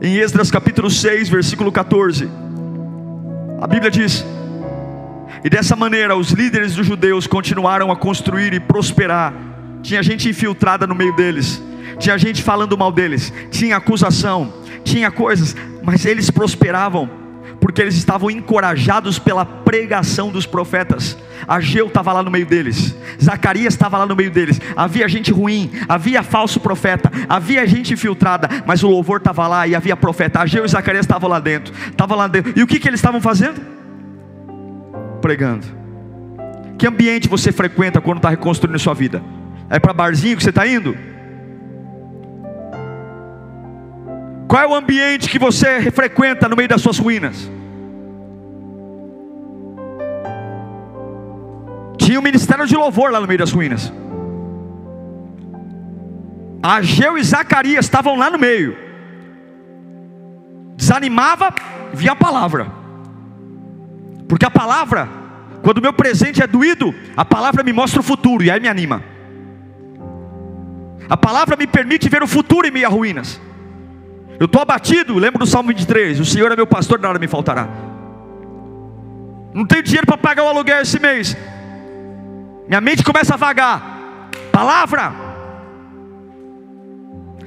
[0.00, 2.28] Em Esdras capítulo 6, versículo 14,
[3.60, 4.24] a Bíblia diz:
[5.44, 9.51] E dessa maneira os líderes dos judeus continuaram a construir e prosperar.
[9.82, 11.62] Tinha gente infiltrada no meio deles,
[11.98, 14.52] tinha gente falando mal deles, tinha acusação,
[14.84, 17.22] tinha coisas, mas eles prosperavam
[17.62, 21.16] porque eles estavam encorajados pela pregação dos profetas.
[21.46, 22.92] Ageu estava lá no meio deles,
[23.22, 24.60] Zacarias estava lá no meio deles.
[24.76, 29.76] Havia gente ruim, havia falso profeta, havia gente infiltrada, mas o louvor estava lá e
[29.76, 30.40] havia profeta.
[30.40, 32.52] Ageu e Zacarias estavam lá dentro, estavam lá dentro.
[32.56, 33.60] E o que, que eles estavam fazendo?
[35.20, 35.64] Pregando.
[36.76, 39.22] Que ambiente você frequenta quando está reconstruindo sua vida?
[39.72, 40.94] É para barzinho que você está indo?
[44.46, 47.50] Qual é o ambiente que você frequenta no meio das suas ruínas?
[51.96, 53.90] Tinha um ministério de louvor lá no meio das ruínas.
[56.62, 58.76] Ageu e Zacarias estavam lá no meio.
[60.76, 61.48] Desanimava,
[61.94, 62.66] vinha a palavra.
[64.28, 65.08] Porque a palavra,
[65.62, 68.68] quando o meu presente é doído, a palavra me mostra o futuro e aí me
[68.68, 69.11] anima.
[71.08, 73.40] A palavra me permite ver o futuro em minhas ruínas.
[74.38, 77.68] Eu estou abatido, lembro do Salmo 23: O Senhor é meu pastor, nada me faltará.
[79.54, 81.36] Não tenho dinheiro para pagar o aluguel esse mês.
[82.66, 84.30] Minha mente começa a vagar.
[84.50, 85.12] Palavra.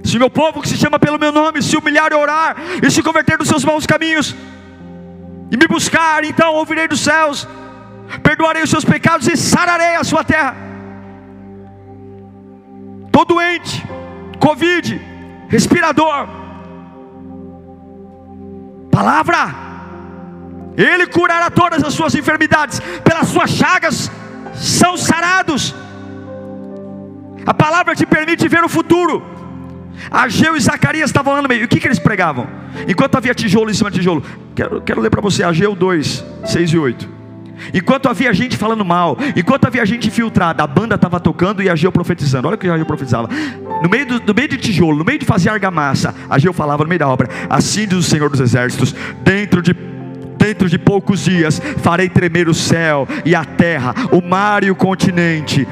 [0.04, 3.02] Se meu povo que se chama pelo meu nome se humilhar e orar e se
[3.02, 4.36] converter dos seus maus caminhos
[5.52, 7.48] e me buscar, então ouvirei dos céus,
[8.22, 10.65] perdoarei os seus pecados e sararei a sua terra.
[13.16, 13.82] Estou doente,
[14.42, 15.02] Covid,
[15.48, 16.28] respirador
[18.92, 19.56] palavra,
[20.76, 24.12] Ele curará todas as suas enfermidades, pelas suas chagas
[24.54, 25.74] são sarados.
[27.46, 29.24] A palavra te permite ver o futuro.
[30.12, 31.64] Ageu e Zacarias estavam lá no meio.
[31.64, 32.50] O que, que eles pregavam?
[32.86, 34.22] Enquanto havia tijolo em cima de tijolo.
[34.54, 37.15] Quero, quero ler para você Ageu 2, 6 e 8.
[37.74, 41.92] Enquanto havia gente falando mal, enquanto havia gente infiltrada, a banda estava tocando e Ageu
[41.92, 42.48] profetizando.
[42.48, 43.30] Olha o que Ageu profetizava.
[43.82, 46.90] No meio, do, no meio de tijolo, no meio de fazer argamassa, Ageu falava no
[46.90, 49.74] meio da obra: Assim diz o Senhor dos Exércitos, dentro de
[50.38, 54.76] dentro de poucos dias farei tremer o céu e a terra, o mar e o
[54.76, 55.68] continente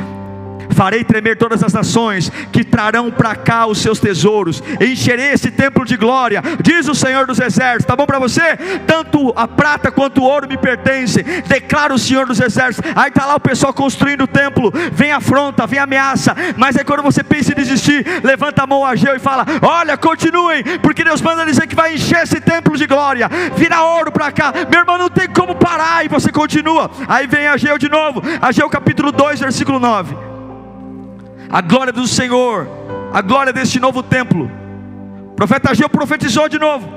[0.72, 5.86] farei tremer todas as nações que trarão para cá os seus tesouros, encherei esse templo
[5.86, 7.86] de glória, diz o Senhor dos Exércitos.
[7.86, 8.58] Tá bom para você?
[8.86, 12.92] Tanto a prata quanto o ouro me pertencem, declara o Senhor dos Exércitos.
[12.96, 17.04] Aí está lá o pessoal construindo o templo, vem afronta, vem ameaça, mas é quando
[17.04, 21.22] você pensa em desistir, levanta a mão a Geu e fala: Olha, continuem, porque Deus
[21.22, 24.98] manda dizer que vai encher esse templo de glória, vira ouro para cá, meu irmão,
[24.98, 26.90] não tem como parar, e você continua.
[27.08, 30.33] Aí vem Ageu de novo, Ageu capítulo 2, versículo 9
[31.50, 32.68] a glória do Senhor,
[33.14, 34.50] a glória deste novo templo.
[35.28, 36.88] O profeta Ageu profetizou de novo.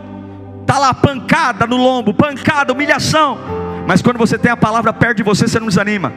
[0.63, 3.39] Está lá pancada no lombo, pancada, humilhação.
[3.87, 6.13] Mas quando você tem a palavra perto de você, você não desanima.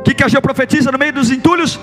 [0.00, 1.80] O que, que Ageu profetiza no meio dos entulhos?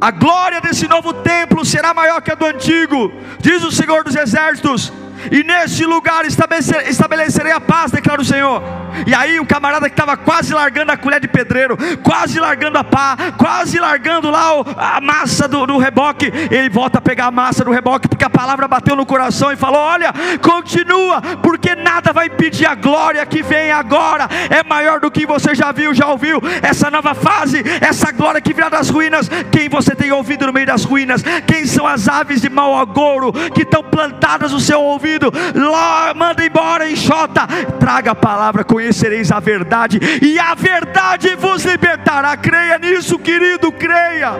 [0.00, 4.16] A glória desse novo templo será maior que a do antigo, diz o Senhor dos
[4.16, 4.90] Exércitos
[5.30, 8.62] e neste lugar estabelecer, estabelecerei a paz, declara o Senhor.
[9.06, 12.84] E aí o camarada que estava quase largando a colher de pedreiro, quase largando a
[12.84, 17.30] pá, quase largando lá o, a massa do, do, reboque, ele volta a pegar a
[17.30, 20.12] massa do reboque, porque a palavra bateu no coração e falou: Olha,
[20.42, 25.54] continua, porque nada vai impedir a glória que vem agora, é maior do que você
[25.54, 29.28] já viu, já ouviu, essa nova fase, essa glória que virá das ruínas.
[29.50, 31.22] Quem você tem ouvido no meio das ruínas?
[31.46, 35.30] Quem são as aves de mau agouro que estão plantadas no seu ouvido?
[35.54, 37.46] lá, manda embora, enxota,
[37.78, 42.34] traga a palavra, conhecereis a verdade, e a verdade vos libertará.
[42.36, 44.32] Creia nisso, querido, creia.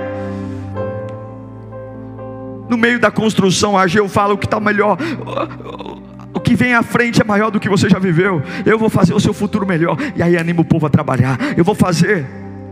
[2.68, 4.96] No meio da construção, Ageu fala o que está melhor.
[6.32, 8.42] O que vem à frente é maior do que você já viveu.
[8.64, 9.96] Eu vou fazer o seu futuro melhor.
[10.16, 11.36] E aí anima o povo a trabalhar.
[11.56, 12.24] Eu vou fazer.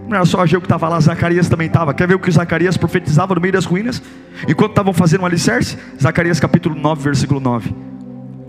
[0.07, 1.93] Não era só Ageu que estava lá, Zacarias também estava.
[1.93, 4.01] Quer ver o que Zacarias profetizava no meio das ruínas?
[4.49, 5.77] Enquanto estavam fazendo um alicerce?
[6.01, 7.88] Zacarias capítulo 9, versículo 9.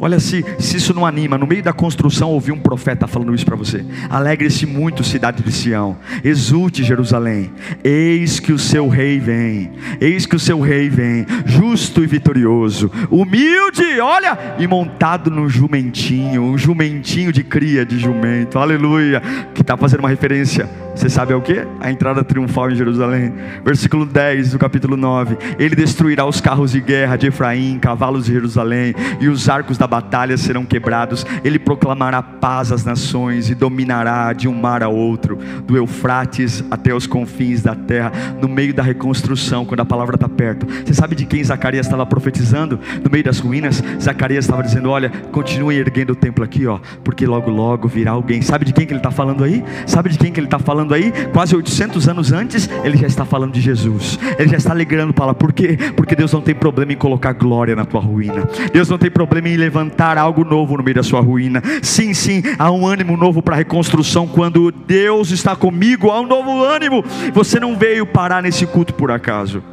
[0.02, 3.46] Olha se, se isso não anima, no meio da construção ouvi um profeta falando isso
[3.46, 3.86] para você.
[4.10, 5.98] Alegre-se muito, cidade de Sião.
[6.24, 7.52] Exulte, Jerusalém.
[7.84, 9.72] Eis que o seu rei vem.
[10.00, 16.44] Eis que o seu rei vem, justo e vitorioso, humilde, olha, e montado no jumentinho,
[16.44, 18.58] um jumentinho de cria de jumento.
[18.58, 19.22] Aleluia.
[19.54, 20.70] Que está fazendo uma referência
[21.00, 21.66] você sabe o que?
[21.80, 23.34] A entrada triunfal em Jerusalém.
[23.64, 25.38] Versículo 10 do capítulo 9.
[25.58, 29.88] Ele destruirá os carros de guerra de Efraim, cavalos de Jerusalém, e os arcos da
[29.88, 31.26] batalha serão quebrados.
[31.42, 36.94] Ele proclamará paz às nações e dominará de um mar a outro, do Eufrates até
[36.94, 40.68] os confins da terra, no meio da reconstrução, quando a palavra está perto.
[40.86, 42.78] Você sabe de quem Zacarias estava profetizando?
[43.02, 47.26] No meio das ruínas, Zacarias estava dizendo: Olha, continue erguendo o templo aqui, ó, porque
[47.26, 48.42] logo logo virá alguém.
[48.42, 49.64] Sabe de quem que ele está falando aí?
[49.86, 50.89] Sabe de quem que ele está falando?
[50.90, 54.18] Falando aí, quase 800 anos antes, ele já está falando de Jesus.
[54.38, 55.78] Ele já está alegrando para por quê?
[55.96, 58.48] Porque Deus não tem problema em colocar glória na tua ruína.
[58.74, 61.62] Deus não tem problema em levantar algo novo no meio da sua ruína.
[61.84, 66.28] Sim, sim, há um ânimo novo para a reconstrução quando Deus está comigo, há um
[66.28, 67.04] novo ânimo.
[67.34, 69.64] Você não veio parar nesse culto por acaso.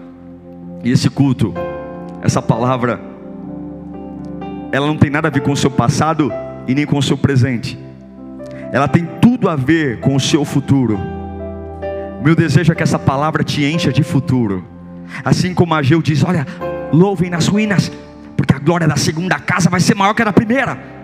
[0.85, 1.55] E esse culto,
[2.23, 3.01] essa palavra,
[4.71, 6.31] ela não tem nada a ver com o seu passado
[6.69, 7.87] e nem com o seu presente
[8.73, 9.05] ela tem
[9.37, 10.99] tudo a ver com o seu futuro.
[12.25, 14.65] Meu desejo é que essa palavra te encha de futuro.
[15.23, 16.47] Assim como Ageu diz: Olha,
[16.91, 17.93] louvem nas ruínas,
[18.35, 20.96] porque a glória da segunda casa vai ser maior que a da primeira.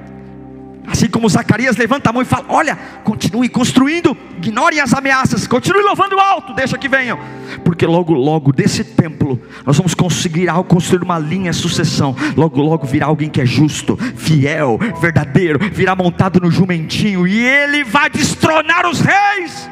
[0.86, 5.82] Assim como Zacarias levanta a mão e fala: Olha, continue construindo, ignorem as ameaças, continue
[5.82, 7.18] louvando alto, deixa que venham,
[7.64, 12.16] porque logo, logo desse templo nós vamos conseguir algo, construir uma linha sucessão.
[12.36, 17.84] Logo, logo virá alguém que é justo, fiel, verdadeiro, virá montado no jumentinho e ele
[17.84, 19.70] vai destronar os reis.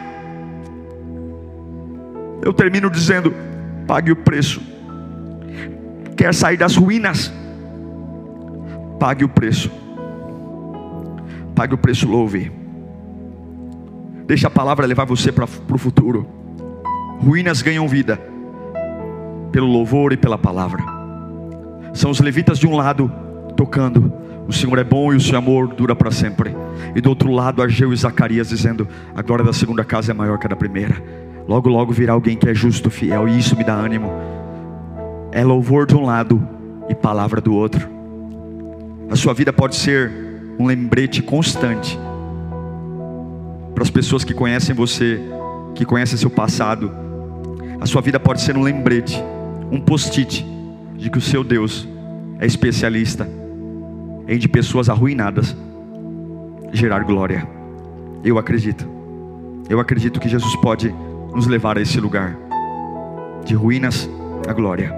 [2.40, 3.34] Eu termino dizendo:
[3.84, 4.62] pague o preço.
[6.16, 7.32] Quer sair das ruínas?
[9.00, 9.70] Pague o preço
[11.60, 12.50] pague o preço, louve.
[14.26, 16.26] Deixa a palavra levar você para o futuro.
[17.22, 18.18] Ruínas ganham vida
[19.52, 20.82] pelo louvor e pela palavra.
[21.92, 23.12] São os levitas de um lado
[23.58, 24.10] tocando,
[24.48, 26.56] o Senhor é bom e o seu amor dura para sempre.
[26.96, 30.38] E do outro lado, Ageu e Zacarias dizendo: A glória da segunda casa é maior
[30.38, 30.96] que a da primeira.
[31.46, 34.10] Logo, logo virá alguém que é justo, fiel, e isso me dá ânimo.
[35.30, 36.42] É louvor de um lado
[36.88, 37.86] e palavra do outro.
[39.10, 41.98] A sua vida pode ser um lembrete constante
[43.74, 45.20] para as pessoas que conhecem você,
[45.74, 46.92] que conhecem seu passado.
[47.80, 49.22] A sua vida pode ser um lembrete,
[49.70, 50.44] um post-it
[50.96, 51.88] de que o seu Deus
[52.38, 53.26] é especialista
[54.28, 55.56] em de pessoas arruinadas
[56.72, 57.48] gerar glória.
[58.22, 58.86] Eu acredito.
[59.68, 60.94] Eu acredito que Jesus pode
[61.34, 62.36] nos levar a esse lugar
[63.44, 64.08] de ruínas
[64.46, 64.94] à glória.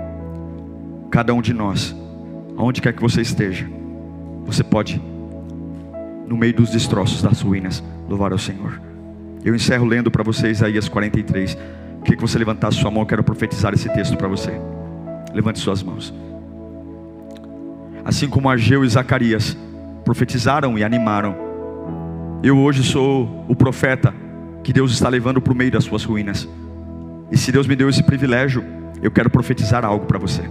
[1.11, 1.94] Cada um de nós,
[2.57, 3.68] aonde quer que você esteja,
[4.44, 5.00] você pode
[6.32, 7.84] no meio dos destroços das ruínas.
[8.08, 8.80] Louvar ao Senhor.
[9.44, 11.58] Eu encerro lendo para você Isaías 43.
[12.02, 14.58] Queria que você levantasse sua mão, eu quero profetizar esse texto para você.
[15.34, 16.12] Levante suas mãos.
[18.02, 19.54] Assim como Ageu e Zacarias
[20.06, 21.36] profetizaram e animaram,
[22.42, 24.14] eu hoje sou o profeta
[24.64, 26.48] que Deus está levando para o meio das suas ruínas.
[27.30, 28.64] E se Deus me deu esse privilégio,
[29.02, 30.42] eu quero profetizar algo para você.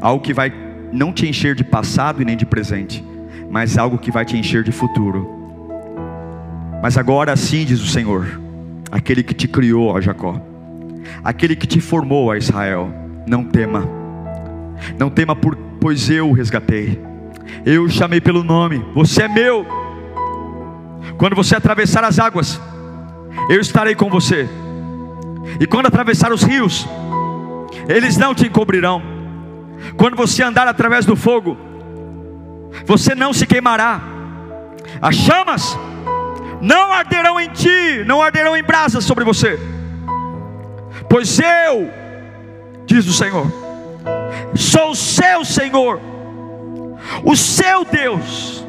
[0.00, 0.52] Algo que vai
[0.92, 3.04] não te encher de passado e nem de presente,
[3.50, 5.28] mas algo que vai te encher de futuro.
[6.80, 8.40] Mas agora sim, diz o Senhor,
[8.90, 10.40] aquele que te criou, ó Jacó,
[11.22, 12.88] aquele que te formou, ó Israel,
[13.26, 13.86] não tema,
[14.96, 17.02] não tema, por, pois eu o resgatei,
[17.66, 19.66] eu o chamei pelo nome, você é meu.
[21.18, 22.60] Quando você atravessar as águas,
[23.50, 24.48] eu estarei com você,
[25.58, 26.88] e quando atravessar os rios,
[27.88, 29.02] eles não te encobrirão.
[29.96, 31.56] Quando você andar através do fogo,
[32.84, 34.00] você não se queimará,
[35.00, 35.78] as chamas
[36.60, 39.58] não arderão em ti, não arderão em brasas sobre você,
[41.08, 41.90] pois eu,
[42.86, 43.46] diz o Senhor,
[44.54, 46.00] sou o seu Senhor,
[47.24, 48.64] o seu Deus,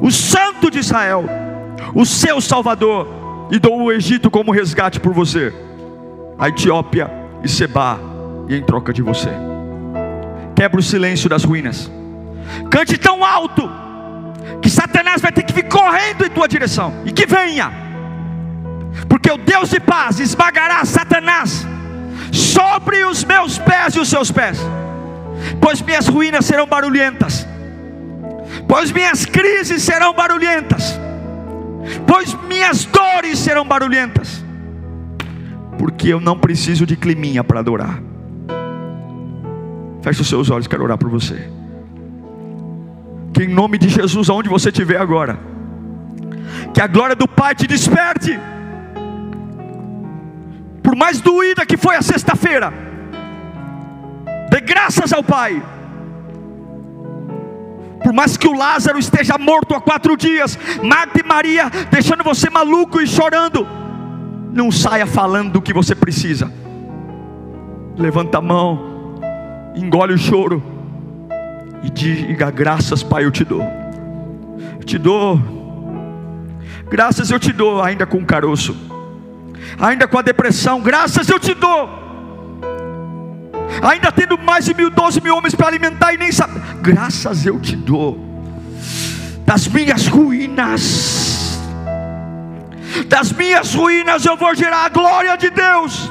[0.00, 1.24] o Santo de Israel,
[1.94, 3.08] o seu Salvador,
[3.50, 5.52] e dou o Egito como resgate por você,
[6.38, 7.10] a Etiópia
[7.42, 7.98] e Seba,
[8.48, 9.30] e em troca de você.
[10.54, 11.90] Quebra o silêncio das ruínas
[12.70, 13.70] Cante tão alto
[14.60, 17.72] que Satanás vai ter que vir correndo em tua direção e que venha,
[19.08, 21.66] porque o Deus de paz esmagará Satanás
[22.32, 24.58] sobre os meus pés e os seus pés,
[25.60, 27.46] pois minhas ruínas serão barulhentas,
[28.68, 30.98] pois minhas crises serão barulhentas,
[32.06, 34.42] pois minhas dores serão barulhentas.
[35.78, 38.00] porque eu não preciso de climinha para adorar.
[40.00, 41.50] Feche os seus olhos, quero orar por você.
[43.32, 45.38] Que em nome de Jesus, aonde você estiver agora,
[46.74, 48.38] que a glória do Pai te desperte.
[50.82, 52.72] Por mais doída que foi a sexta-feira,
[54.50, 55.62] dê graças ao Pai.
[58.02, 62.50] Por mais que o Lázaro esteja morto há quatro dias, Marta e Maria deixando você
[62.50, 63.66] maluco e chorando,
[64.52, 66.52] não saia falando do que você precisa.
[67.96, 69.20] Levanta a mão,
[69.74, 70.81] engole o choro
[71.82, 73.62] e diga: Graças, Pai, eu te dou.
[74.78, 75.40] Eu te dou.
[76.90, 78.76] Graças eu te dou, ainda com caroço,
[79.78, 80.80] ainda com a depressão.
[80.82, 81.88] Graças eu te dou.
[83.82, 86.60] Ainda tendo mais de mil, doze mil homens para alimentar e nem saber.
[86.82, 88.18] Graças eu te dou.
[89.46, 91.32] Das minhas ruínas
[93.08, 96.10] das minhas ruínas eu vou gerar a glória de Deus.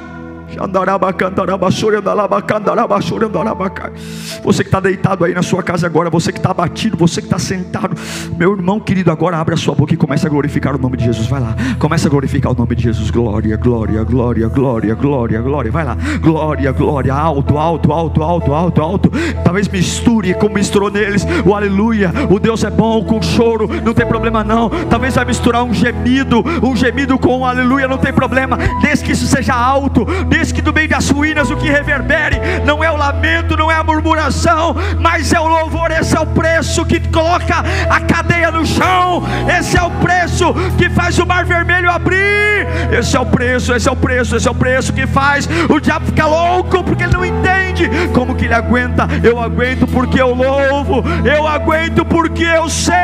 [4.44, 7.28] Você que está deitado aí na sua casa agora, você que está abatido, você que
[7.28, 7.96] está sentado,
[8.38, 11.06] meu irmão querido, agora abre a sua boca e comece a glorificar o nome de
[11.06, 11.28] Jesus.
[11.28, 13.10] Vai lá, começa a glorificar o nome de Jesus.
[13.10, 15.72] Glória, glória, glória, glória, glória, glória.
[15.72, 19.12] Vai lá, glória, glória, alto, alto, alto, alto, alto, alto.
[19.44, 22.12] Talvez misture como misturou neles o aleluia.
[22.30, 24.70] O Deus é bom com choro, não tem problema não.
[24.90, 28.58] Talvez vai misturar um gemido, um gemido com um aleluia, não tem problema.
[28.82, 32.40] Desde que isso seja alto, desde diz que do meio das ruínas o que reverbere
[32.66, 35.92] não é o lamento, não é a murmuração, mas é o louvor.
[35.92, 39.24] Esse é o preço que coloca a cadeia no chão,
[39.60, 42.68] esse é o preço que faz o mar vermelho abrir.
[42.92, 45.80] Esse é o preço, esse é o preço, esse é o preço que faz o
[45.80, 49.08] diabo ficar louco porque ele não entende como que ele aguenta.
[49.24, 52.96] Eu aguento porque eu louvo, eu aguento porque eu sei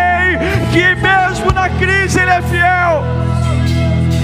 [0.72, 3.47] que mesmo na crise ele é fiel.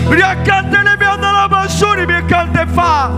[0.07, 3.11] riaccante le mie andare a bassuri mi accante fa.